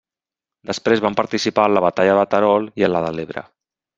[0.69, 3.45] Després van participar en la batalla de Terol i en la de l'Ebre.